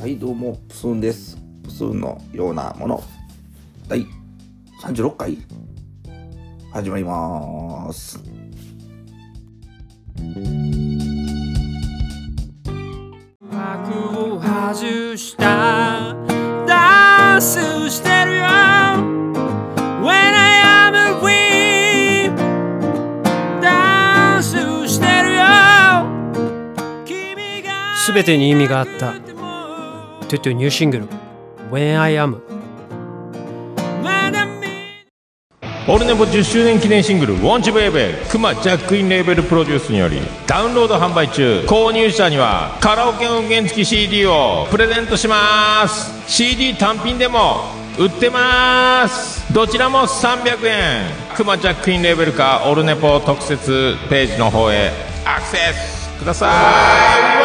[0.00, 1.36] はい、どうも、プスーンです。
[1.62, 3.02] プスーンのようなもの。
[3.86, 4.06] 第
[4.82, 5.36] 36回
[6.72, 8.18] 始まります。
[13.50, 16.16] 幕を外した
[16.66, 18.46] ダンスしてるよ
[20.02, 22.34] When I am a queen
[23.60, 24.56] ダンス
[24.88, 25.42] してるよ
[27.04, 29.29] 君がすべてに意味があった
[30.30, 31.08] トゥトゥニューシングル
[31.72, 32.40] When I Am
[35.88, 41.64] オルネポ10周年記念シングル「ウォンチベイベー」クマジャックインレーベルプロデュースによりダウンロード販売中。
[41.66, 46.12] 購入者にはカラオケ音源付き CD をプレゼントします。
[46.28, 47.64] CD 単品でも
[47.98, 49.52] 売ってます。
[49.52, 51.02] どちらも300円。
[51.34, 54.92] クマジャックインレーベルかオルネポ特設ページの方へ
[55.24, 56.46] アクセスくださ
[57.36, 57.39] い。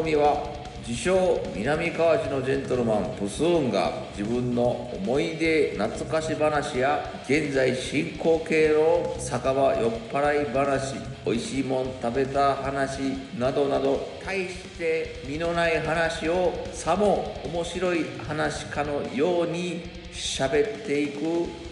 [0.00, 0.42] 組は
[0.86, 4.62] 自称南川市のジェントルマンプスーンが自分の
[4.94, 10.94] 思い出懐かし話や現在進行形の酒場酔っ払い話
[11.26, 13.00] 美味しいもん食べた話
[13.38, 21.20] などなど大して身のない話をさも面白い話かのように喋っていく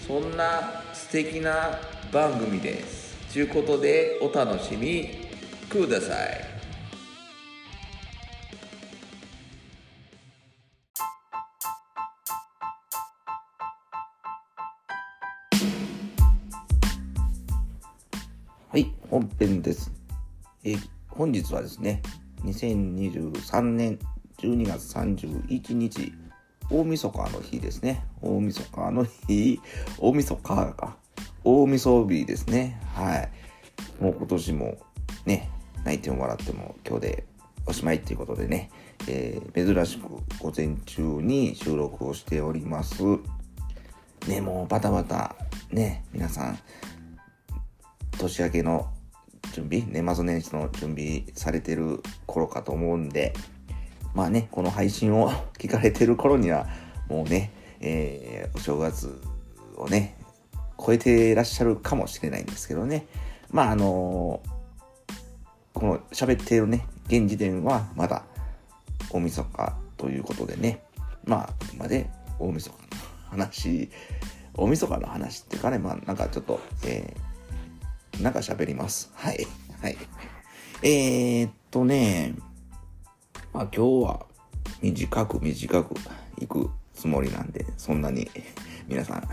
[0.06, 1.78] そんな素敵な
[2.12, 3.16] 番組です。
[3.32, 5.28] ということでお楽しみ。
[5.68, 6.47] ください。
[18.78, 19.90] はい、本編です。
[20.62, 20.76] え
[21.08, 22.00] 本日はですね、
[22.44, 23.98] 2023年
[24.40, 26.12] 12月31日、
[26.70, 28.06] 大晦日の日ですね。
[28.22, 29.60] 大晦日の日、
[29.98, 30.40] 大晦日
[30.74, 30.96] か。
[31.42, 32.80] 大晦日ですね。
[32.94, 33.28] はい。
[34.00, 34.78] もう今年も
[35.26, 35.50] ね、
[35.82, 37.26] 泣いても笑っても今日で
[37.66, 38.70] おしまいっていうことでね、
[39.08, 40.08] えー珍しく
[40.38, 43.02] 午前中に収録をしております。
[44.28, 45.34] ね、もうバタバタ、
[45.72, 46.58] ね、皆さん、
[48.18, 48.90] 年明けの
[49.52, 53.32] 準備年末年始の準備されてる頃かと思うんで
[54.14, 56.66] まあねこの配信を 聞かれてる頃には
[57.08, 59.20] もうね、えーお正月
[59.76, 60.16] をね
[60.78, 63.06] 超えていらっしゃるかもしれないんですけどね。
[63.50, 64.40] まああの
[65.74, 68.24] この喋っているね現時点はまだ
[69.10, 70.82] 大晦日ということでね。
[71.24, 72.08] まああくまで
[72.38, 72.78] 大晦日の
[73.30, 73.90] 話
[74.54, 77.27] 大晦日の話っていうかねまあなんかちょっとえー
[78.20, 79.10] なんか喋ります。
[79.14, 79.46] はい。
[79.80, 79.96] はい。
[80.82, 82.34] えー、っとね、
[83.52, 84.26] まあ今日は
[84.82, 85.94] 短く短く
[86.40, 88.28] 行くつもりなんで、そんなに
[88.88, 89.28] 皆さん、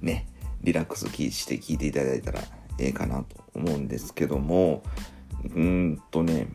[0.00, 0.26] ね、
[0.62, 2.40] リラックスして聞いていただいたら
[2.78, 4.82] ええかなと思うんですけども、
[5.54, 6.48] うんとね、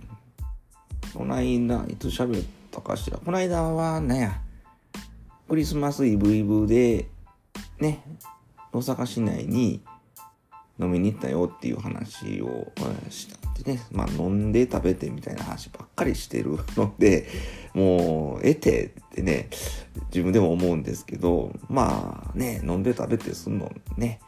[1.14, 3.18] この間、いつ喋ったかしら？
[3.18, 4.42] この間はねや、
[5.50, 7.10] クリスマスイブイブで、
[7.80, 8.04] ね、
[8.72, 9.82] 大阪市内に、
[10.82, 12.72] 飲みに行ったよっていう話を
[13.10, 17.28] したってね、まあ飲んで食べてみたいな話ばっかりしてるので、
[17.74, 19.50] もう、得てってね、
[20.10, 24.20] 自分でも思うんですけど、まあね、飲んで食べてすんのね、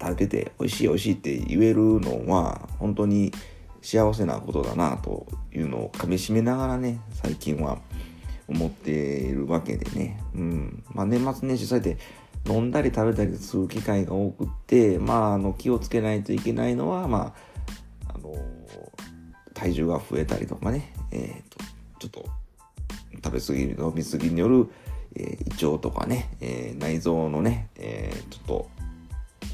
[0.00, 3.32] 食べて美味しい美味しいって言えるのは、本当に
[3.80, 7.78] 幸せなことだなというのをかみしめながらね、最近は
[8.48, 10.20] 思っているわけでね。
[10.34, 10.84] うん。
[10.92, 11.98] まあ年末年始そうやって
[12.46, 17.34] 飲んだり食べたりする機会が多くって、まあ、あの、気をつけないといけないのは、ま
[18.08, 18.34] あ、あの、
[19.54, 21.58] 体重が増えたりとかね、えっ、と、
[22.00, 22.28] ちょっと、
[23.24, 24.68] 食べ過ぎ、飲み過ぎによる、
[25.14, 28.70] えー胃腸とかね、えー内臓のね、えーちょっと、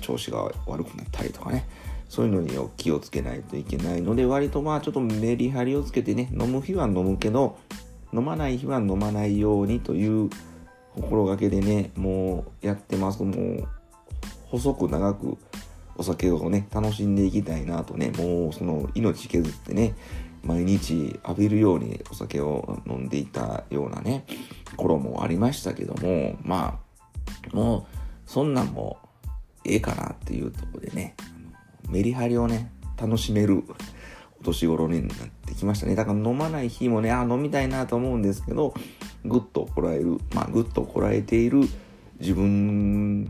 [0.00, 1.66] 調子が悪くなったりとかね、
[2.08, 7.58] そういうのに気をつけないといけないので、割とまあちょっとメリハリをつけてね、飲む日は飲むけど、
[8.14, 10.30] 飲まない日は飲まないようにという
[11.00, 13.22] 心がけでね、もうやってます。
[13.22, 13.68] もう、
[14.46, 15.38] 細く長く
[15.96, 19.94] お酒をね、楽しんでいきたいなとね、もうその命削ってね、
[20.42, 24.24] 毎日浴びるようにお酒を飲んでいたようなね、
[24.76, 26.80] 頃もありましたけども、ま
[27.52, 28.98] あ、もう、そんなんも
[29.64, 31.14] ええかなっていうところでね、
[31.88, 33.64] メリハリをね、楽しめる
[34.40, 35.16] お年頃になっ
[35.46, 35.94] てきましたね。
[35.94, 38.74] だから飲まない日もね、あ、飲みたいなと思うんですけど、
[39.24, 41.60] ぐっとこらえる、まあ、ぐっとこらえている
[42.20, 43.24] 自分、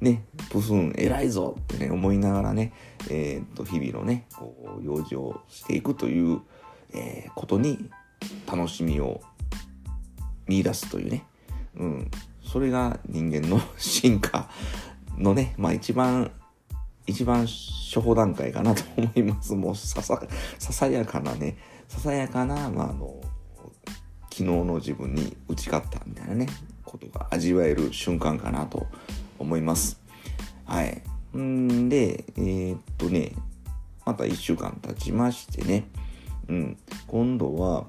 [0.00, 2.72] ね、プスン偉いぞってね、思いながらね、
[3.10, 6.40] えーっと、日々のね、こう、用事をしていくという、
[6.92, 7.90] えーことに
[8.46, 9.20] 楽しみを
[10.46, 11.24] 見出すというね、
[11.76, 12.10] うん、
[12.42, 14.48] それが人間の進化
[15.16, 16.30] のね、まあ一番、
[17.06, 19.54] 一番初歩段階かなと思います。
[19.54, 20.22] もうささ、
[20.58, 21.56] ささやかなね、
[21.88, 23.20] ささやかな、まああの、
[24.34, 26.48] 昨日の自分に打ち勝ったみたいなね、
[26.84, 28.88] ことが味わえる瞬間かなと
[29.38, 30.00] 思います。
[30.64, 31.02] はい。
[31.38, 33.30] んで、えーっとね、
[34.04, 35.86] また1週間経ちましてね、
[36.48, 36.76] うん、
[37.06, 37.86] 今度は、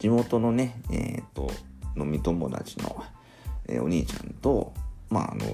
[0.00, 1.50] 地元のね、えーっと、
[1.96, 3.02] 飲み友達の、
[3.68, 4.74] えーお兄ちゃんと、
[5.08, 5.46] まあ、あの、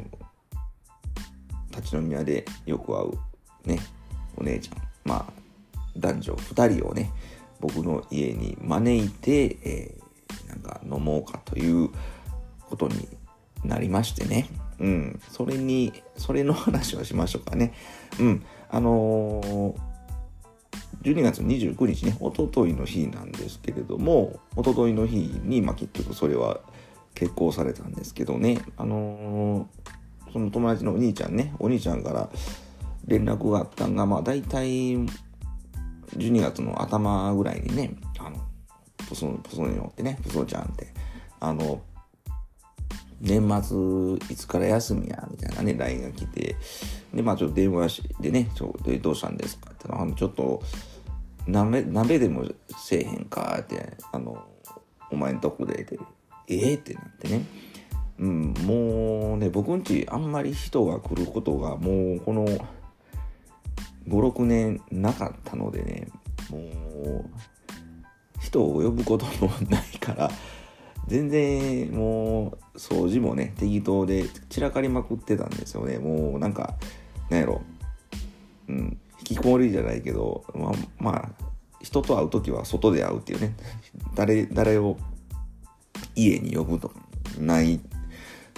[1.70, 3.78] 立ち飲み屋でよく会うね、
[4.36, 5.32] お姉ちゃん、まあ、
[5.96, 7.12] 男女2人をね、
[7.60, 10.06] 僕の家に招いて、えー
[10.48, 11.90] なんか飲もうかという
[12.68, 13.08] ことに
[13.64, 14.48] なりましてね。
[14.78, 15.20] うん。
[15.30, 17.72] それに、それの話をしましょうかね。
[18.18, 18.44] うん。
[18.70, 19.96] あのー
[21.02, 26.58] 12月29日ね、おとといの日なんですけれども、おとといの日に、まあ、結局それは
[27.14, 32.28] 決行されたんですけどね、あのーその友達のお兄ちゃんね、お兄ちゃんから
[33.06, 34.96] 連絡があったんが、まあ、大体
[36.16, 38.36] 12月の頭ぐらいにね、あの、
[39.08, 40.88] ポソポソに乗ってね、ポソちゃんって、
[41.40, 41.80] あの、
[43.20, 46.56] 年末いつから休みやみたいなね LINE が来て
[47.14, 50.62] でまあちょっと電話してねちょどうしたんですかってあのちょっと
[51.46, 52.44] 鍋鍋でも
[52.76, 54.44] せえへんかってあの
[55.10, 55.98] お前んとこでで
[56.48, 57.44] ええってなってね。
[58.18, 62.46] うんもうね僕んちあんまり人が来ることがもうこの
[64.08, 66.08] 56年なかったのでね
[66.50, 67.30] もう
[68.40, 70.30] 人を呼ぶこともないから
[71.06, 75.98] 全然もう掃除もね適当で散らかりまくってたんですよね。
[75.98, 76.74] もうなんか
[77.30, 77.62] なんやろ。
[78.68, 81.30] うん引きこもりじゃないけどまあまあ
[81.80, 83.54] 人と会う時は外で会うっていうね。
[84.14, 84.96] 誰誰を
[86.14, 86.96] 家に呼ぶとか
[87.38, 87.80] ない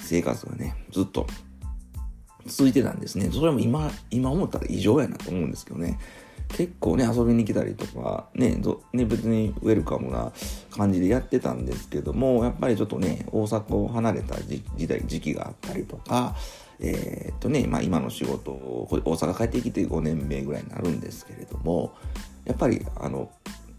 [0.01, 1.27] 生活がねずっと
[2.49, 3.31] 続いてたんですね。
[3.33, 5.99] それも今今思ったら異常やなと思うんですけどね。
[6.49, 8.61] 結構ね遊びに来たりとかね
[8.93, 10.33] ね別にウェルカムな
[10.71, 16.35] 感じでやってたんですけどもやっぱりちょっとね大阪を離れた時代時期があったりとか
[16.81, 21.93] えーっとね、まあ、今の仕事を大阪帰ってきて5年目ぐらいになるんですけれども
[22.45, 23.31] やっぱりあの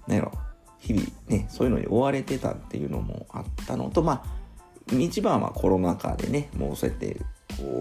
[0.08, 0.32] なんやろ
[0.80, 7.20] 日々ねそういうのに追われてたっていうのもあったのとまあ一番はコロナ禍でねもうそうやって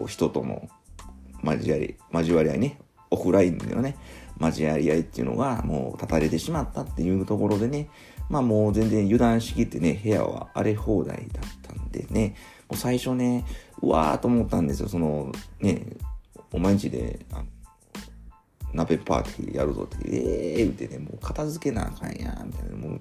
[0.06, 0.68] 人との
[1.44, 2.78] 交わり交わり合いね
[3.10, 3.96] オフラインでのね
[4.40, 7.88] 交わり合いっていうのがもう断たれてしまったっていうところでね
[8.28, 12.36] まあもう全然油断しきってね部屋は荒れ放題だったんでね
[12.68, 13.44] もう最初ね
[13.80, 14.88] うわーと思ったんですよ。
[14.88, 15.86] そのね
[16.52, 17.20] お前んちで
[18.72, 22.76] 鍋パーティーやるぞってええー、ってねもう片付けなあかんやんみたいな。
[22.76, 23.00] もう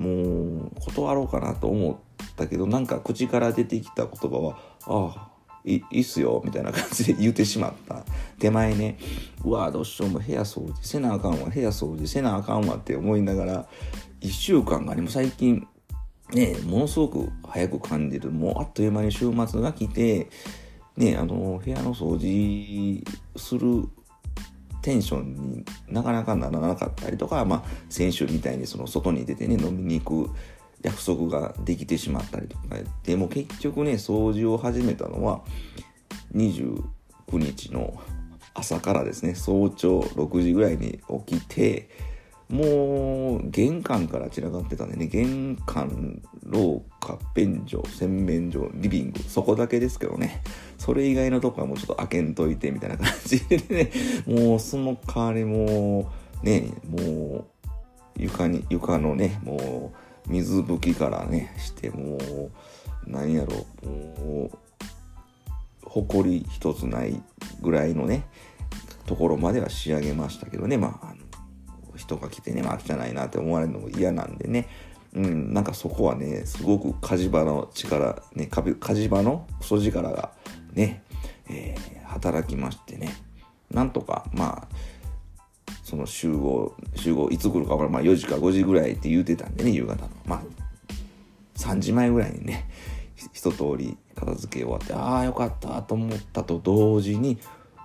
[0.00, 5.29] もう断ろうかなと思ったけどなんか口から出てきた言葉はああ
[5.64, 8.04] いいっすよみたいな感じで言ってしまった。
[8.38, 8.98] 手前ね
[9.44, 13.68] うわどうしようも部屋掃除せなあかんわ部屋掃除せなあかんわって思いながら
[14.20, 15.66] 1週間がねもう最近
[16.32, 20.28] ねものすごく早く感じるもうあっという間に週末が来て
[20.96, 23.04] ねあの部屋の掃除
[23.36, 23.88] する
[24.82, 30.30] テンションになかなかならなかったりとか、まあ、先週みたいにその外に出てね飲みに行く
[30.82, 32.76] 約束ができてしまったりとか。
[33.04, 35.42] でも結局ね掃除を始めたのは
[36.34, 36.82] 29
[37.32, 38.00] 日の
[38.54, 39.34] 朝からですね。
[39.34, 41.88] 早朝6時ぐらいに起きて
[42.48, 50.42] もう玄関から散らかってたんでね玄関廊下便所洗面所リビングそこだけですけどね。
[50.76, 53.92] それ以外のとこはもうちょっと開けんといてみたいな感じでね。
[54.26, 56.10] もうその代わりも
[56.42, 57.44] うねもう
[58.16, 62.50] 床に床のねもう水拭きからねしてもう
[63.06, 64.58] 何やろもう
[65.84, 67.20] 誇り一つない
[67.60, 68.26] ぐらいのね
[69.06, 70.76] ところまでは仕上げましたけどね。
[70.76, 71.14] まあ
[71.96, 74.68] 人が来てね、まあ、汚いなって思われるのも嫌なんでね、
[75.12, 80.30] うん、なんかそこはね、すごく火事場の力、ね、火事場のクソ力が
[80.72, 81.02] ね、
[81.50, 83.14] えー働きましてね、
[83.70, 84.76] なんとか、まあ、
[85.90, 90.08] その集合、集合いつ来るか分からん、まあ4時か5時ぐらいって言うてたんでね、夕方の。
[90.24, 90.42] まあ、
[91.56, 92.68] 3時前ぐらいにね、
[93.32, 97.38] 一通り片付け終わって、ああ、よかったと思ったと同時に、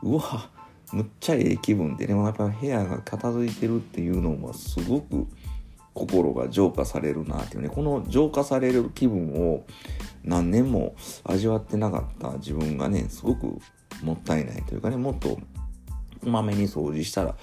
[0.04, 0.52] うわ、
[0.94, 5.26] むっちゃええ気分でね、やっぱ部屋が片付いてるっていうのはすごく
[5.96, 9.66] 心が浄化されるなっていうね、この浄化される気分を
[10.24, 10.94] 何年も
[11.24, 13.58] 味わってなかった自分がね、すごく
[14.04, 15.40] もったいないというかね、もっと
[16.26, 17.36] こまめに掃除したら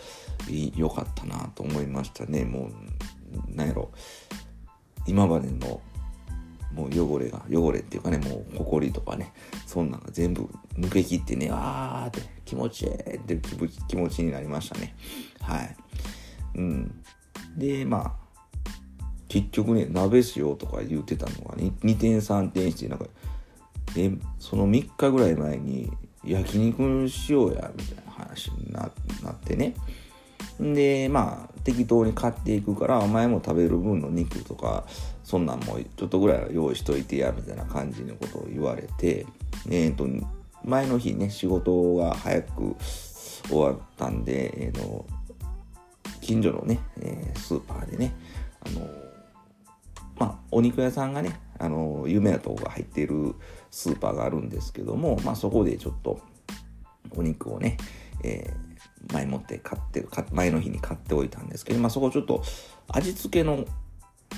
[0.77, 2.45] 良かったなと思いましたね。
[2.45, 3.91] もう、なんやろ、
[5.07, 5.81] 今までの
[6.75, 9.33] もう汚れが汚れっていうかねもうほこりとかね
[9.67, 13.39] そんなんが全部抜けきってねあーって気持ちいいって
[13.89, 14.95] 気持ちになりましたね。
[15.41, 15.77] はい。
[16.57, 17.03] うん。
[17.57, 18.13] でまあ
[19.29, 23.07] 結局ね鍋しようとか言ってたのが、ね、2点3点してなんか
[23.95, 25.91] でその3日ぐらい前に
[26.25, 29.75] 焼肉しようやみたいな話になってね。
[30.63, 34.85] でまあ適当に買っていくからお前も食べる分の肉とか
[35.25, 39.27] そんなんもちょっとぐらいは用意しといてやみたいな感じのことを言われて
[39.71, 40.07] えっ、と
[40.65, 42.77] 前の日ね仕事が早く
[43.49, 45.05] 終わったんで、えーの
[46.21, 48.15] 近所のね、えースーパーでね
[48.65, 48.87] あの
[50.19, 53.35] まあお肉屋さんがねあの有名なとこが入っている
[53.73, 56.21] スーパーがあるんですけどもまあそこでちょっと
[57.17, 57.77] お肉をね、
[58.23, 58.72] えー
[59.11, 62.43] 前もって買って前の日に買っておいたんですけど、まあ、そこちょっと
[62.89, 63.65] 味付けの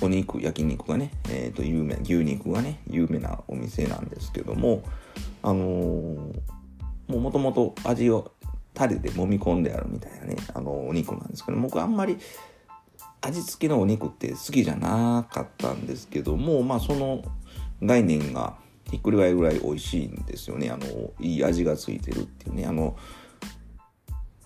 [0.01, 4.83] お肉焼肉がね、えー、と有名牛肉がね有名なお店なんですけども
[5.41, 6.55] あのー
[7.07, 8.31] もうもともと味を
[8.73, 12.17] タレで揉み込んであるみたいなねあのお肉なんですけど僕あんまり
[13.21, 17.23] 味付けのお肉って好きじゃなかったんですけどもまあその
[17.81, 18.55] 概念が
[18.91, 20.69] ひっくり返るぐらい美味しいんですよね。
[20.69, 20.85] あの
[21.19, 22.65] いい味がついてるっていうね。
[22.65, 22.95] あの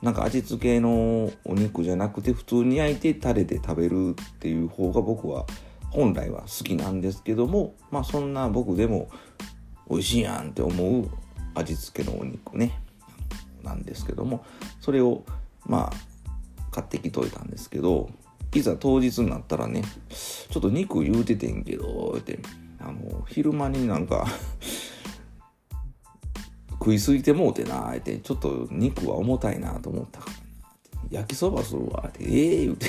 [0.01, 5.45] なんか味付けのお肉じゃなくて普通に焼いてタレで食べるっていう方が僕は
[5.91, 9.09] 本来は好きなんですけどもまあそんな僕でも
[9.89, 11.09] 美味しいやんって思う
[11.55, 12.79] 味付けのお肉ね
[13.63, 14.45] なんですけども
[14.79, 15.23] それを
[15.65, 18.09] まあ買ってきといたんですけど
[18.53, 22.39] いざ当日になったらねちょっと肉言うててんけどって
[22.79, 24.27] あの昼間になんか
[26.89, 30.33] 食いすぎてもうてなってちょっと肉は重たいなと思ったから
[31.11, 32.05] 焼きそばするわ。
[32.07, 32.87] ってええ言うて。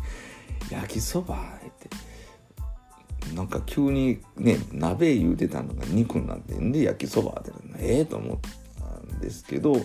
[0.70, 3.34] 焼きそばって。
[3.34, 8.38] なんか急にね鍋言うてたのが肉になってんで焼きそばってええと思っ
[8.78, 9.76] たんですけど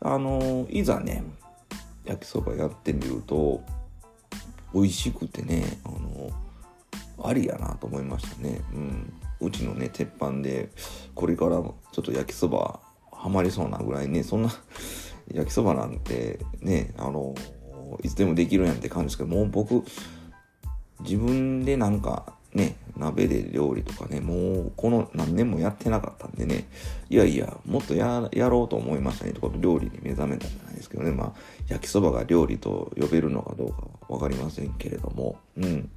[0.00, 1.22] あのいざね
[2.04, 3.62] 焼きそばやってみると
[4.74, 6.30] 美味しくてねあの
[7.22, 8.60] ありやなと思いましたね。
[8.74, 9.12] うん。
[9.40, 10.70] うちのね鉄板で
[11.14, 12.80] これからちょっと焼きそば
[13.12, 14.50] ハマりそうなぐらいねそんな
[15.32, 17.34] 焼きそばなんてねあの
[18.02, 19.84] いつでもできるやんって感じですけどもう僕
[21.00, 26.68] 自分でなんかね鍋で料理とかねもうこの何年もやってなかったんでね
[27.08, 31.12] いやいやもっとやろうと思いましたねとか料理に目覚めたんじゃないですけどね。
[31.12, 31.32] まあ
[31.68, 35.90] 焼きそばが料理と呼べるのかどうかは分かりませんけれどもうん。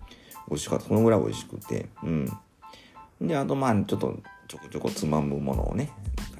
[0.50, 0.86] 美味しかった。
[0.86, 2.32] そのぐらい美味しくてうん。
[3.22, 5.92] で、あとまあちょっとちょこちょこつまむものをね、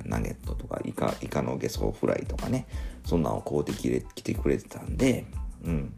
[0.06, 2.68] ナゲットとかイカ、イカのゲソフライとかね、
[3.06, 5.26] そんなんを買うてきれ来てくれてたんで、
[5.64, 5.94] うん、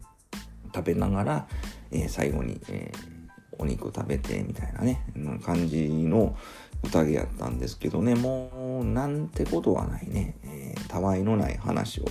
[0.74, 1.48] 食べながら、
[1.90, 3.14] えー最後に、えー
[3.56, 6.36] お肉食べてみたいなね、うん感じの
[6.82, 12.04] 宴やったんですけどね、もうなんてことはないね、えーたわいのない話を、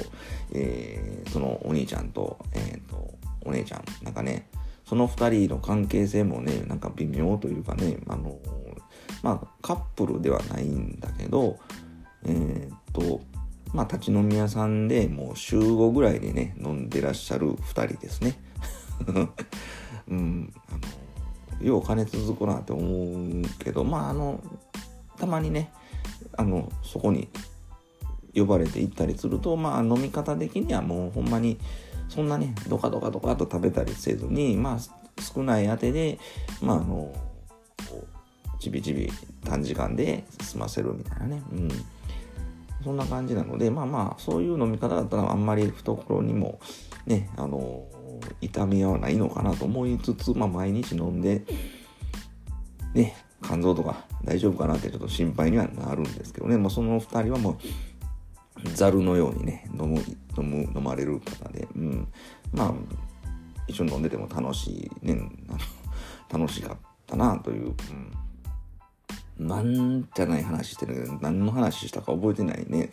[0.54, 3.14] えーそのお兄ちゃんと、えーと、
[3.46, 4.48] お姉ちゃん、なんかね、
[4.86, 8.38] その2人の関係性もねなんか微妙というかねあの
[9.22, 11.58] まあカップルではないんだけど
[12.26, 13.22] えーっと
[13.74, 18.38] まあ立ち飲み屋さんでもう週5ぐらいでね飲んでらっしゃる2人ですね。
[20.08, 24.42] うんあのよう金続くなって思うけどまああの
[25.18, 25.72] たまにね
[26.36, 27.30] あのそこに
[28.36, 31.58] 呼ばれて行ったりするとまあ飲み方的にはもうほんまに
[32.10, 36.20] そんなねドカドカドカと食べたりせずにまあ少ないあてで
[36.62, 37.14] まああの
[38.60, 39.12] ちびちび
[39.44, 41.44] 短時間で済ませるみたいなね。
[41.52, 41.70] うん。
[42.84, 46.60] そんな感じなのでまあまあそういう飲み方だったらあんまり懐にも
[47.06, 47.86] ねあの
[48.42, 51.44] 痛みはないのかなと思いつつまあ毎日飲んで
[52.94, 57.58] ね肝臓とか大丈夫かなってちょっと心配にはなるんですけどね、まあ、その2人はもう
[58.76, 60.02] ざるのようにね飲む
[60.38, 62.08] 飲む飲まれる方で、うん、
[62.52, 62.74] まあ
[63.68, 65.54] 一緒に飲んでても楽しいねあ
[66.34, 67.74] の 楽しかったなという、
[69.40, 72.90] うん、なんじゃない話してるけど何の話したか覚えてないね。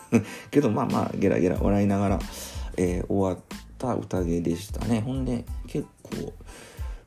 [0.50, 2.18] けどまあまあゲラゲラ笑いながら、
[2.76, 5.00] えー終わった宴でしたね。
[5.00, 6.32] ほんで結構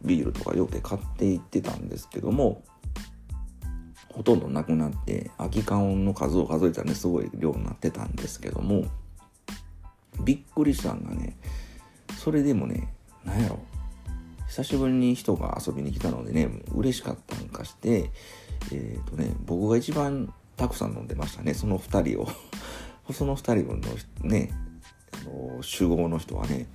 [0.04, 2.64] ビールとかよく買っていってたんですけども
[4.16, 8.86] ほとんどなくなって空き缶の数を数えたらねすごい量になってたんですけども
[10.24, 11.38] びっくりしたんがね
[12.18, 12.94] それでもね
[13.26, 13.60] なんやろ
[14.48, 18.10] 久しぶりに人が遊びに来たのでね嬉しかったんかして
[18.72, 22.28] えっ、とね僕が一番たくさん飲んでましたねその2人を。
[23.14, 23.90] その2人分の
[24.24, 24.50] ね
[25.14, 26.66] あの集合の人はね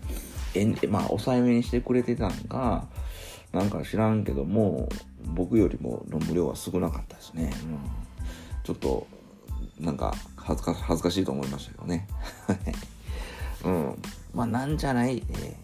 [0.54, 2.86] えまあ抑えめにしてくれてたんか
[3.52, 4.88] なんか知らんけども
[5.24, 7.78] 僕よりも飲む量は少なかったですね、うん、
[8.64, 9.06] ちょっと
[9.78, 12.06] なんか恥ずか恥ずかしいと思いましたけどね。
[13.64, 14.02] うん。
[14.34, 15.56] まあなんじゃない、え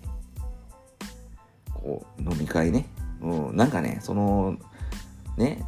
[1.69, 2.87] ー、こう飲み会ね、
[3.21, 4.57] うん、なんかねその
[5.37, 5.65] ね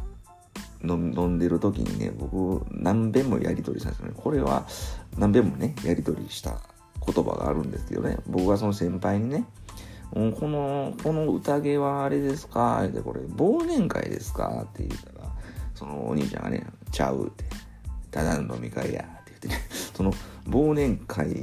[0.83, 4.65] 飲んでる時にね僕何遍もやり取りしたんですよねこれは
[5.17, 6.59] 何遍もねやり取りした
[7.05, 8.17] 言葉があるんですけどね。
[8.27, 9.45] 僕はその先輩にね
[10.13, 12.83] うん、この、この宴はあれですか？
[12.85, 14.63] って、これ、忘年会ですか？
[14.63, 15.29] って言ったら、
[15.75, 17.45] そのお兄ちゃんがね、ちゃうって、
[18.11, 19.55] ただの飲み会やって言ってね、
[19.93, 20.11] その
[20.47, 21.35] 忘年会っ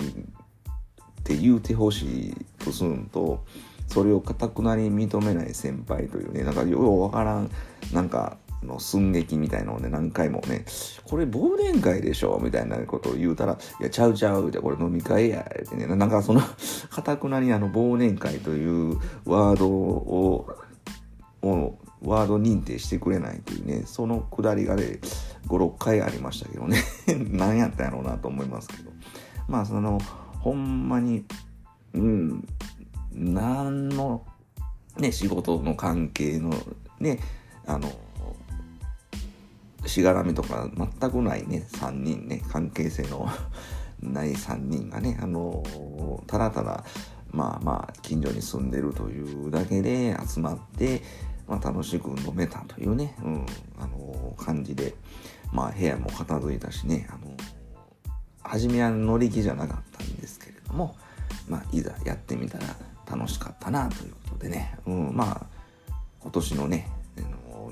[1.23, 3.45] て言うてほしいとするんと、
[3.87, 7.51] それをかたくなに認めない先輩というね、なんかようわからん、
[7.93, 10.65] なんか、の寸劇みたいのをね、何回もね、
[11.05, 16.41] これ忘年会でしょみたいなことを言うたら、いや、ちゃうちゃうって、これ飲み会や、ってね、なんかその、
[16.91, 20.49] かたくなにあの、忘年会というワードを、
[21.43, 25.01] を、ワード認定してくれないというね、そのくだりがね、
[25.47, 26.83] 5、6回ありましたけどね、
[27.31, 28.91] 何やったんやろうなと思いますけど。
[29.49, 30.01] まあ、その、
[30.41, 31.25] ほんまに、
[31.95, 32.47] うん、
[33.13, 34.25] 何の、
[34.99, 36.53] ね、仕事の関係の、
[37.01, 37.19] ね、
[37.67, 37.91] あの、
[39.87, 43.29] しがらみとか全くないね3人ね関係性の
[44.01, 45.63] ない3人がねあの
[46.27, 46.85] ただただ
[47.31, 51.03] まあまあ近所に住んでるというだけで集まって、
[51.49, 53.47] まあ、楽しく飲めたというね、うん、
[53.79, 54.95] あの感じで
[55.53, 57.33] まあ部屋も片付いたしねあの
[58.43, 60.97] 初めは乗り気じゃなかったんですけれども、
[61.49, 62.65] まあ、いざやってみたら
[63.11, 65.47] 楽しかったなということでね、うん、まあ
[66.21, 66.89] 今年のね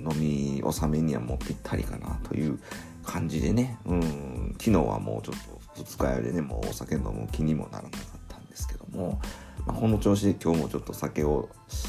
[0.00, 2.58] 飲み納めにはもうぴったりかなという
[3.04, 9.20] 感じでね、うん、昨日はもうちょっと二日酔いでね、もうお酒飲む気にもならなかったんですけども、
[9.66, 11.88] まあ、この調子で今日もちょっと酒を立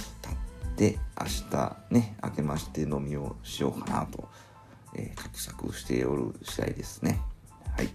[0.66, 4.28] って明日ね、明けまして飲みをしようかなと、
[4.96, 7.22] えー、画策しておる次第ですね。
[7.78, 7.90] はい。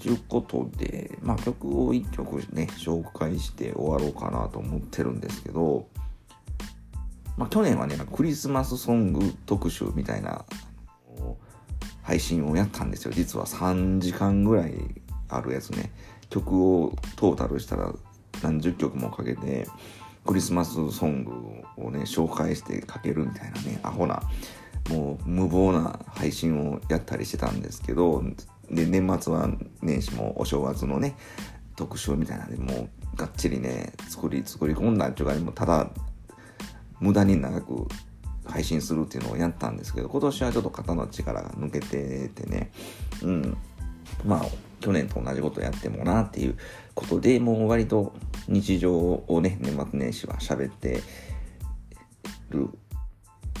[0.00, 5.88] ということで、まあ曲を1曲ね、紹介して終わろうかなと思ってるんですけど、
[7.36, 10.44] まあ、去年はね、クリスマスソング特集みたいな
[12.02, 13.12] 配信をやったんですよ。
[13.12, 14.74] 実は3時間ぐらい
[15.28, 15.92] あるやつね。
[16.30, 17.92] 曲をトータルしたら
[18.42, 19.66] 何十曲もかけて、
[20.24, 21.32] クリスマスソング
[21.76, 24.22] をね、紹介してかけるみたいなね、アホな、
[24.90, 28.22] もう無謀な配信をやったりしてたんですけど、
[28.70, 29.48] で、年末は
[29.82, 31.16] 年始もお正月のね、
[31.76, 35.90] 特集みたいなんで、もうがっちりね、作り、作り込んだっていうか、もうただ
[37.04, 37.86] 無駄に長く
[38.46, 42.72] 配信するっていうのをやったんですけど、今年はちょっと肩の力が抜けててね、
[43.22, 43.56] うん、
[44.24, 44.46] まあ、
[44.80, 46.56] 去年と同じことやってもなっていう
[46.94, 48.14] ことで、もう割と
[48.48, 51.02] 日常をね、年末年始は喋って
[52.50, 52.70] る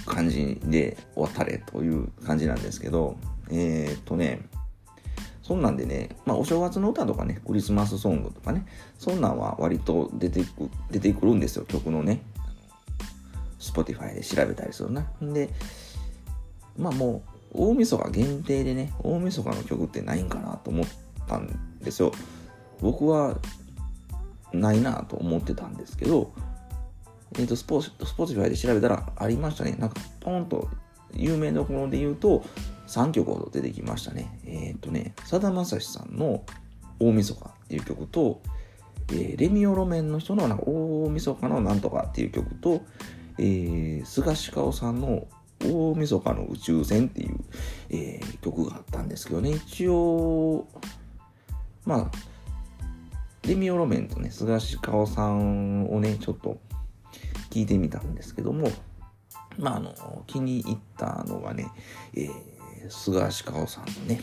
[0.06, 3.16] 感じで終わったれという感じなんですけど、
[3.50, 4.48] えー、っとね、
[5.42, 8.66] そんなんでね、まあお正月の歌とかね、クリスマスソングとかね、
[8.98, 12.22] そんなんは割と出てく、出てくるんですよ、曲のね。
[13.74, 15.10] Spotify で調べたりするな。
[15.20, 15.50] で、
[16.78, 20.86] まあもう、大晦日限定でね、大晦日の曲ってないんかなと思っ
[21.26, 22.12] たんですよ。
[22.80, 23.38] 僕は、
[24.52, 26.32] ないなと思ってたんですけど、
[27.36, 29.76] えっ、ー、と、スポ、スポティファイで調べたらありましたね。
[29.78, 30.68] なんか、ポンと、
[31.12, 32.44] 有名どころで言うと、
[32.86, 34.38] 3曲ほど出てきましたね。
[34.44, 36.44] えっ、ー、とね、さだまさしさんの
[37.00, 38.40] 大晦日っていう曲と、
[39.10, 42.82] えー、レミオロメンの人のなんか大晦日のなんとかっていう曲と、
[43.38, 45.26] えー、スガシカオさんの
[45.62, 47.36] 大晦日の宇宙船っていう、
[47.90, 50.66] えー、曲があったんですけどね、一応、
[51.84, 52.10] まあ、
[53.46, 56.58] レミオロメンとね、菅氏香さんをね、ちょっと
[57.50, 58.68] 聞いてみたんですけども、
[59.58, 61.66] まあ、あの、気に入ったのがね、
[62.14, 64.22] えー、菅氏香さんのね、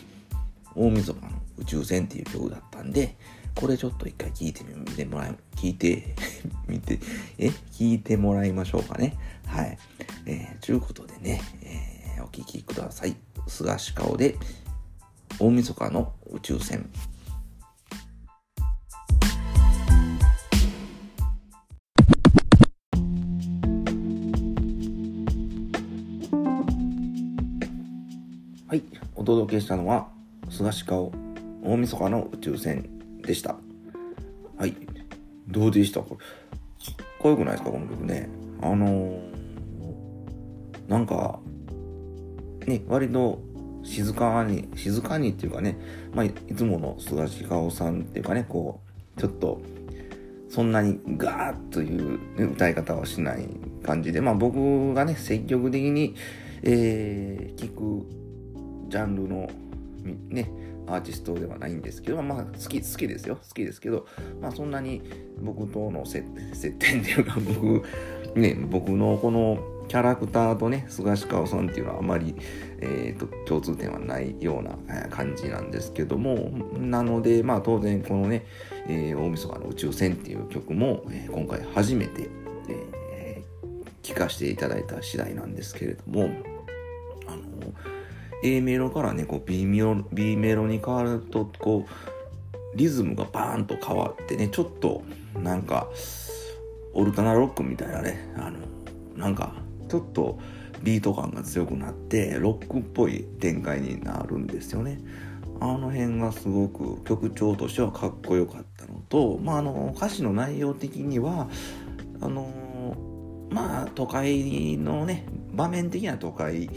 [0.74, 3.16] 大晦日の宇宙船っていう曲だったんで、
[3.54, 6.14] これちょっと一回聞いてみてもらい、聞いて
[6.66, 6.98] みて、
[7.38, 9.16] え、聞いてもらいましょうかね。
[9.46, 9.78] はい。
[10.26, 13.16] えー、ちゅうことでね、えー、お聞きください。
[13.46, 14.36] 菅氏顔で、
[15.38, 16.88] 大晦日の宇宙船。
[28.66, 28.82] はい、
[29.14, 30.08] お届けしたのは、
[30.50, 31.12] 菅氏顔、
[31.62, 32.91] 大晦日の宇宙船
[33.22, 33.56] でした。
[34.56, 34.76] はい。
[35.48, 36.16] どうでしたこれ。
[36.16, 36.22] か
[37.02, 37.70] っこよくないですか？
[37.70, 38.28] この曲ね。
[38.60, 39.20] あのー、
[40.88, 41.40] なんか、
[42.66, 43.40] ね、割と
[43.82, 45.76] 静かに、静かにっていうかね、
[46.14, 48.80] まあ、いつもの菅氏顔さんっていうかね、こ
[49.16, 49.60] う、ちょっと、
[50.48, 53.48] そんなにガーッというね歌い方はしない
[53.82, 56.14] 感じで、まあ僕がね、積極的に、
[56.62, 58.06] えー、聞く
[58.90, 59.48] ジャンルの、
[60.28, 60.50] ね、
[60.86, 63.36] アーティストではないんですけど、まあ好き、好きですよ。
[63.36, 64.06] 好きですけど、
[64.40, 65.02] まあそんなに
[65.40, 66.22] 僕との接
[66.78, 67.82] 点っていうか、 僕、
[68.38, 72.34] ね、僕のこのキャラクターとね、菅氏川さんっていうのはあまり、
[72.80, 74.76] えーと、共通点はないような
[75.08, 78.44] 感じなんですけども、なので、まあ当然このね、
[78.88, 82.28] えー大晦日の宇宙船っていう曲も、えー今回初めて、
[82.68, 82.92] えー
[84.02, 86.28] 聴かせていただいた次第なんですけれども、
[88.42, 95.02] A メロからね、こう B メロ、B メロに変わると、こう、リズムがバーンと変わってね、ちょっと、
[95.38, 95.88] なんか、
[96.94, 98.58] オルタナロックみたいなね、あの、
[99.16, 99.54] なんか、
[99.88, 100.38] ちょっと
[100.82, 104.98] ビート感が強くなって、ロックっぽい展開になるんですよね。
[105.60, 111.48] あの辺がすごく曲調としてはかっこよかったのと、まあ、あの、歌詞の内容的には、
[112.20, 112.48] あの、
[113.50, 116.68] まあ、都会のね、場面的な都会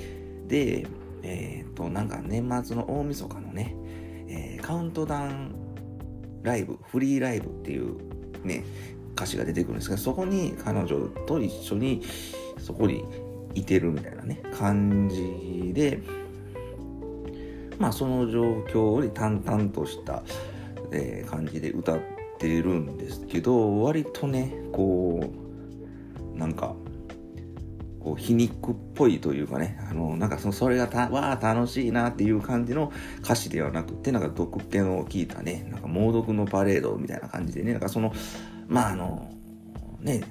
[0.48, 0.86] で、
[1.26, 3.76] えっ、と、なんか年末の大晦日のね、
[4.28, 5.56] えーカウントダウン
[6.44, 7.98] ライブ、フリーライブっていう
[8.44, 8.64] ね、
[9.16, 12.04] 歌詞が出てくるんですが、そこに彼女と一緒に
[12.60, 13.04] そこに
[13.56, 16.00] いてるみたいなね、感じで、
[17.80, 20.24] まあその状況に淡々とした、
[20.92, 22.00] えー感じで歌っ
[22.38, 25.24] てるんですけど、割とね、こ
[26.36, 26.76] う、なんか、
[28.06, 38.14] こう皮肉っぽいというかね、あの、なんかそのそれがた、わあ楽しいなっていう感じの歌詞ではなくて、なんか毒気の効いたね、なんか猛毒のパレードみたいな感じでね、なんかその、
[38.68, 39.28] まああの、
[40.02, 40.22] ね、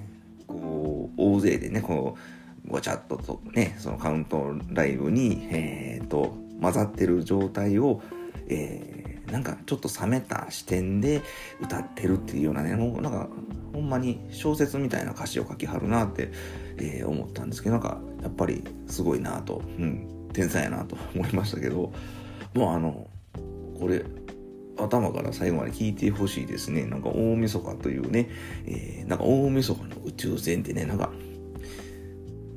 [0.47, 2.17] こう、大勢でね、こ
[2.65, 8.01] う、ごちゃっととね、そのカウントライブに、えー、と、混ざってる状態を、
[8.49, 11.23] えーなんかちょっと冷めた視点で
[11.61, 13.29] 歌ってるっていうようなね、もうなんか、
[13.75, 16.31] ほんまに小説みたいな歌詞を書きはるなって、
[16.79, 21.93] えー思ったんですけど、なんか、やっぱりすごいなと、うん、天才やなと思いましたけど、
[22.55, 23.09] もうあの、
[23.79, 24.05] これ、
[24.79, 26.87] 頭から最後まで聞いてほしいですね。
[26.87, 28.31] なんか大晦日というね、
[28.67, 31.11] えーなんか大晦日の宇宙船ってね、なんか、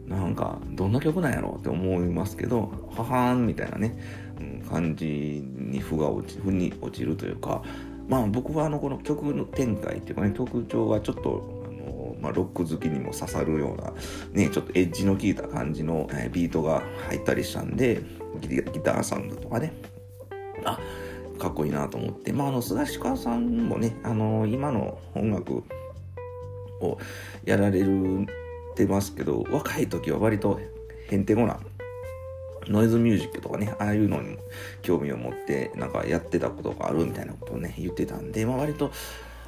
[0.06, 3.98] なんか、どんな曲なんやろうって思いますけど、ははーんみたいなね、
[4.40, 7.64] うん、感じに負が落ち、負に落ちるというか、
[8.08, 13.94] まあ僕はあの、この曲の展開っていうかね、曲調がちょっと、あの、まあロック好きにも刺さるような、
[14.32, 18.02] ね、ちょっとエッジの効いた感じの、えビートが入ったりしたんで、
[18.42, 19.74] ギターサウンドとかね、
[20.64, 20.80] あ、
[21.40, 25.64] かっこいいなと思って、まああの、菅氏川さんもね、あの、今の音楽
[26.82, 26.98] を
[27.46, 28.28] やられる
[28.78, 30.60] てますけど若い時は割と
[31.10, 31.60] へんてこな
[32.70, 34.38] ノイズミュージックとかねああいうのにも
[34.82, 38.92] 興味を持ってなんかやってたことがあるみたいなことをね言ってたんで、まあ、割と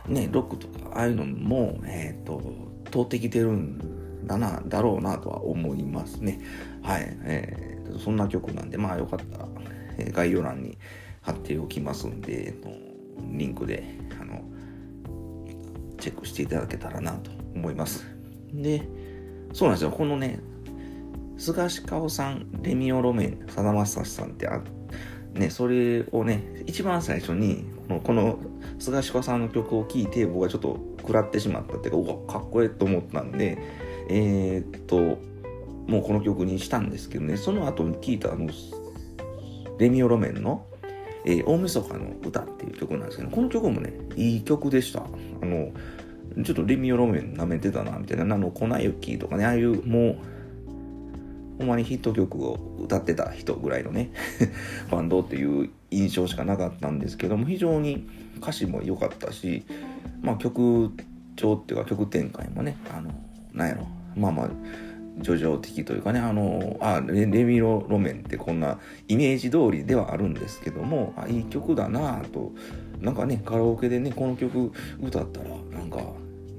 [0.07, 2.41] ねロックとかああいうのもえっ、と
[2.91, 6.41] 通ってきてるんだなだろうなとは思いますね
[6.81, 9.47] はい、えーそんな曲なんでまあよかったら、
[9.97, 10.77] え概要欄に
[11.21, 12.69] 貼っておきますんで、えっと
[13.31, 13.83] リンクで
[14.21, 14.43] あの
[15.99, 18.05] チェックしていただけたらなと思います。
[18.53, 18.87] で、
[19.53, 19.91] そうなんですよ。
[19.91, 20.39] このね、
[21.39, 24.61] 菅氏顔さん、レミオロメン、さだまさしさんってあ、
[25.33, 28.39] ね、それをね、一番最初に、この、この
[28.77, 33.57] 菅氏顔さんの曲を聴いて、僕はちょっと食らってしまったっていうか、うわ、かっこええと思ったんで、
[34.09, 35.17] えーっと、
[35.89, 38.49] もうこの曲にしたんですけどね、その後に聴いたあの、
[39.77, 40.67] レミオロメンの、
[41.25, 45.03] えー大晦日の歌っていう曲なんですけど、この曲もね、いい曲でした。
[45.03, 45.71] あの、
[46.43, 50.17] ちょっとレミオロメン舐めてたな、みたいな、あの、粉雪とかね、ああいう、もう、
[51.59, 54.11] ほんまにヒット曲を歌ってた人ぐらいのね、
[54.89, 59.65] バンドっていう印象しかなかったんですけども、非常に歌詞も良かったし、
[60.21, 60.89] まあ曲
[61.35, 63.11] 調っていうか曲展開もね、あの、
[63.53, 64.49] なんやろ、まあまあ、
[65.21, 72.53] 叙情的というかね、あの、あ、レレミロロメンってこんなイメージ通りではあるんですけども、あ、いい曲だなぁと、
[73.01, 75.99] なんかね、カラオケでね、この曲歌ったら、なんか、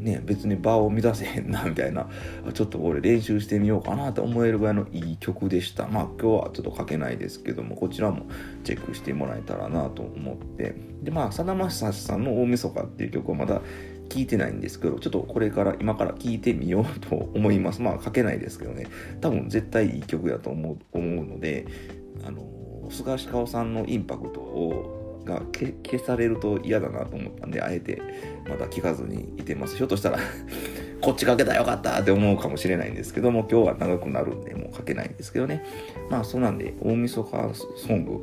[0.00, 2.08] ね、別に場を乱せへんな、みたいな、
[2.54, 5.86] ちょっと俺練習してみようかなと思えるぐらいのいい曲でした。
[5.88, 8.26] まあ今日はちょっと書けないですけども、こちらも
[8.64, 10.74] チェックしてもらえたらなと思って。
[11.02, 13.60] で、まあ、さだまさしさんの大晦日っていう曲はまだ
[14.08, 17.82] 聞いてないんですけど、ちょっとこれから今から聞いてみようと思います。
[17.82, 18.86] まあ書けないですけどね、
[19.20, 21.66] 多分絶対いい曲だと思う思うので、
[22.26, 22.42] あの、
[22.90, 28.00] 菅氏顔さんのインパクトをが消消されると嫌だなと思ったんで、あえて
[28.48, 29.76] まだ聞かずにいてます。
[29.76, 30.18] ひょっとしたら
[31.00, 35.64] こっちかけたらよかったって思うかもしれないんですけども、今日は長くなるんで、もう書けないんですけどね。
[36.10, 38.20] まあそうなんで、大晦日ソング、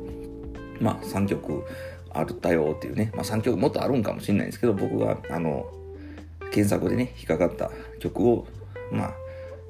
[0.80, 1.64] まあ3曲
[2.10, 5.66] あるったよっていうね、まあ3曲もっとあるんかもしれないんですけど、僕があの、
[6.50, 8.46] 検索でね、引っかかった曲を、
[8.90, 9.14] まあ、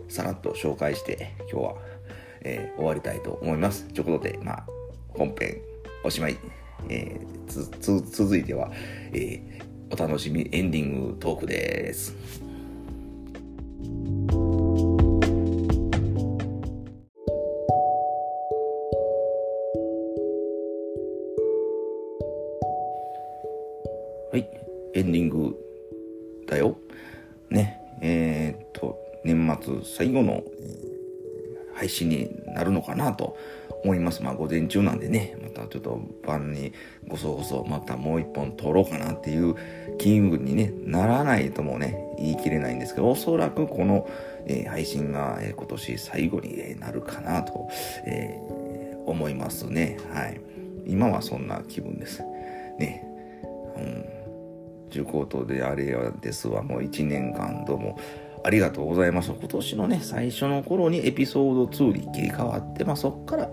[0.09, 1.75] さらっと紹介して、今日は、
[2.43, 3.89] えー終わりたいと思います。
[3.89, 4.67] ということで、まあ、
[5.09, 5.59] 本編
[6.05, 6.58] おしまい。
[6.89, 8.71] えーつつ続いては、
[9.13, 12.15] えーお楽しみエンディングトークです。
[24.31, 24.47] はい、
[24.93, 25.57] エンディング
[26.47, 26.77] だよ。
[27.49, 30.89] ね、えーっと、年末最後の、えー
[31.79, 33.37] 配信になるのかなと
[33.85, 34.23] 思います。
[34.23, 36.73] まあ午前中なんでね、またちょっと晩に
[37.07, 39.55] ごそごそまたもう一本撮ろうかなっていう
[39.99, 44.09] 気分に、ね、ならないともね、言い切れないんですけど、おそらくこの、
[44.47, 47.69] えー配信が、えー今年最後になるかなと、
[48.07, 48.39] え
[49.07, 49.99] 思いますね。
[50.13, 50.41] はい。
[50.87, 52.23] 今はそんな気分です。
[52.79, 53.05] ね。
[53.77, 54.19] うん。
[54.91, 57.99] 中高等であれやですわ、もう1年間どうも
[58.49, 59.31] ありがとうございます。
[59.31, 63.51] 今年のね、最初の頃にエピソード2に切り替わって、まあそっから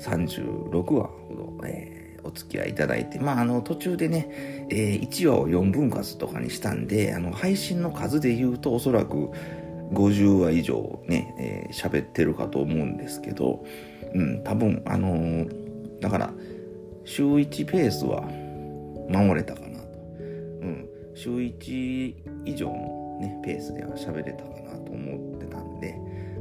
[0.00, 9.30] 36話ほど、えお付き合いいただいて、まああの途中でね、え1話を4分割とかにしたんで、あの配信の数で言うとおそらく
[9.92, 13.64] 50話以上ね、えー喋ってるかと思うんですけど、
[14.12, 16.32] うん、多分あのーだから
[17.04, 18.22] 週1ペースは
[19.08, 19.98] 守れたかなと。
[20.62, 25.96] うん、週1以上の、ね、ペースでは喋れたかなと思ってたんで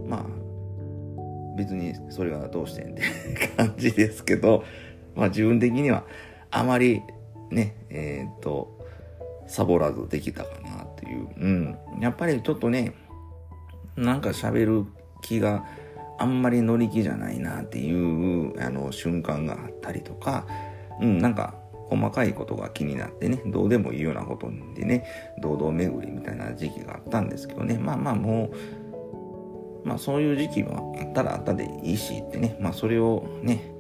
[0.08, 3.04] まあ別にそれがどうしてんって
[3.56, 4.64] 感じですけど、
[5.16, 6.06] まあ、自分的には
[6.50, 7.02] あまり
[7.52, 8.80] ねえーっと
[9.46, 12.94] サボらずできたかなっていう、うん、やっぱりちょっとね
[13.96, 14.86] なんか喋る
[15.22, 15.66] 気が
[16.18, 20.48] あんまり乗り気じゃないなっていうあの瞬間があったりとか、
[21.02, 21.56] うん、なんか
[21.92, 25.06] 細かいことが気になってね、どうでもいいようなことでね、
[25.42, 28.50] 堂々巡りみたいな時期があったんですけどね、まあまあも
[29.84, 33.74] う、まあそういう時期もあったらあったでいいしってね、まあそれをね、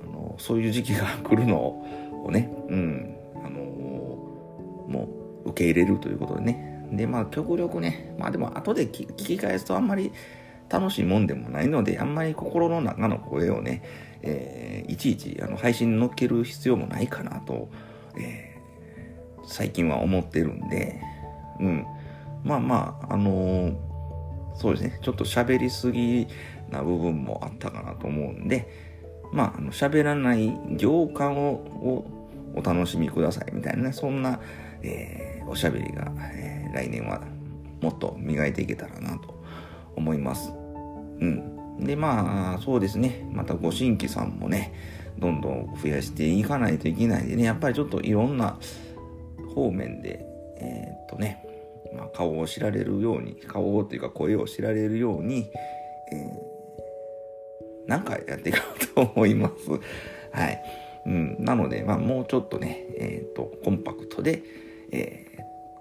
[0.00, 3.58] あのそういう時期が来るのをね、うん、あの
[4.86, 5.08] も
[5.44, 6.86] う受け入れるということでね。
[6.92, 10.12] で、まあ極力ね、まあでも後で聞き返すとあんまり
[10.68, 13.82] 楽しいもんでもないので、あんまり心の中の声をね、
[14.22, 17.68] えーいちいちあの配信に乗っける必要もないかなと、
[18.18, 18.50] えー
[19.46, 21.00] 最近は思ってるんで、
[21.58, 21.86] うん。
[22.44, 23.76] まあまあ、あのー
[24.54, 26.26] そうですね、ちょっと喋りすぎ
[26.70, 28.68] な部分もあったかなと思うんで、
[29.32, 32.06] まあ、あの喋らない行間をを
[32.54, 34.40] お楽しみくださいみたいなね、そんな、
[34.82, 37.20] えーおしゃべりが、えー来年は
[37.80, 39.42] もっと磨いていけたらなと
[39.96, 40.52] 思います。
[41.20, 41.59] うん。
[41.78, 43.26] で、まあ、そうですね。
[43.32, 44.74] またご新規さんもね、
[45.18, 48.58] どんどん増やしていかないといけないでね、やっぱりちょっといろんな
[49.54, 50.24] 方面で、
[50.58, 51.44] えーっとね、
[51.94, 55.50] まあ、顔を知られるように、顔をというか声を知られるように、
[56.12, 56.50] えー
[57.86, 59.70] なんかやっていこうと思います。
[60.30, 60.62] はい。
[61.06, 61.36] うん。
[61.40, 64.42] なので、まあ、もうちょっとね、えーっと、コンパクトで、
[64.92, 65.30] えー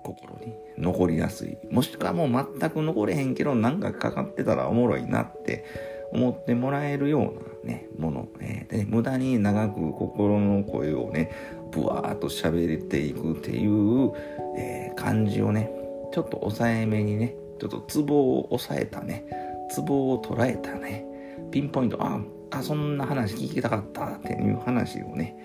[0.01, 1.57] 心に残りやすい。
[1.69, 5.65] もしくはもう全く残れへんけど、なんかかかってたらおもろいなって
[6.13, 8.27] 思ってもらえるようなね、もの。
[8.39, 11.31] えーで無駄に長く心の声をね、
[11.71, 14.11] ブワーっと喋っていくっていう、
[14.57, 15.71] えー感じをね、
[16.11, 19.25] ちょっと抑えめにね、ちょっとツボを抑えたね、
[19.69, 21.05] ツボを捉えたね、
[21.51, 22.19] ピンポイント、あ、
[22.51, 25.35] あ、そんな話聞きたかったっていう話をね、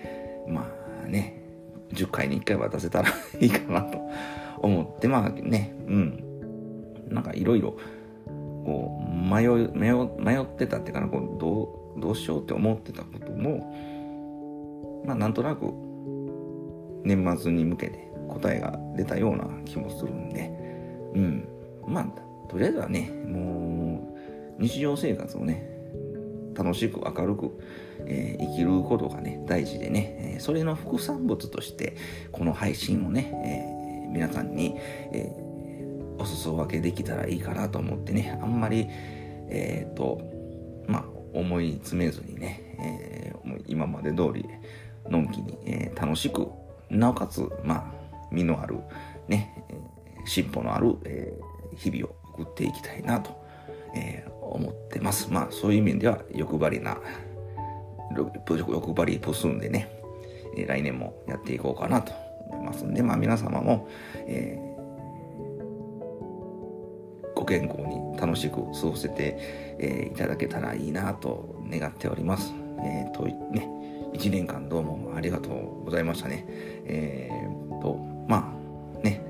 [0.47, 0.67] ま
[1.03, 1.41] あね、
[1.93, 3.99] 10回に1回は出せたらいいかなと
[4.65, 6.25] 思って、まあね、うん。
[7.09, 7.77] なんかいろいろ、
[8.25, 15.71] こう、迷、迷迷ってたっていうかな、こう、どう、どうしようって思ってたことも、まあなんとなく、
[17.03, 20.51] 年末に向けて答えが出たような気もするんで、
[21.13, 21.47] うん。
[21.87, 24.15] まあ、とりあえずはね、も
[24.59, 25.69] う、日常生活をね、
[26.55, 27.51] 楽しく明るく、
[28.07, 31.95] えー生きることがね、大事でね、えーそれの副産物として、
[32.31, 33.74] この配信をね、えー
[34.15, 34.75] 皆さんに、
[35.11, 35.45] えー
[36.17, 38.87] お裾分けできたらいいかなと思ってね、あんまり、
[39.49, 40.21] えっ、と、
[40.87, 44.45] まあ、思い詰めずにね、えーもう今まで通り、
[45.09, 46.47] のんきに、えー楽しく、
[46.89, 48.77] なおかつ、まあ、身のある、
[49.27, 53.45] ね、えー進歩のある、えー日々を送っていきたいなと、
[53.93, 55.27] えー思ってます。
[55.29, 56.97] まあ、そういう意味では欲張りな、
[58.15, 59.89] 欲張りプスんでね、
[60.55, 63.87] えー来年もやっていこうかなと思いますんで、まあ、皆様も、
[64.27, 64.75] えー、
[67.35, 69.37] ご健康に楽しく過ごせて、
[69.79, 72.53] えー、いただけたらいいなと願っております。
[72.79, 73.69] えー、とね、
[74.13, 76.45] 1年間どうもありがとうございましたね。
[76.85, 77.95] えー、と、
[78.27, 78.53] ま
[78.97, 79.21] あね、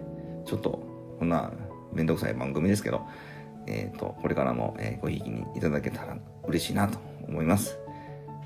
[0.45, 0.83] ちょっと
[1.19, 1.51] こんな
[1.93, 3.05] 面倒くさい番組ですけど、
[3.67, 7.79] えっ、ー、と、これからも、えー、ごひいきにいただけたら嬉しいなと思います。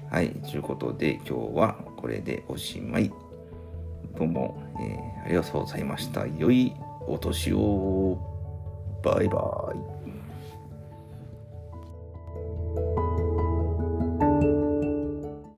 [0.10, 3.12] はい、ということで今日はこれでおしまい。
[4.20, 6.28] どうも、えー、ありがとうございました。
[6.28, 6.76] 良い
[7.08, 8.18] お年を。
[9.02, 9.99] バイバイ。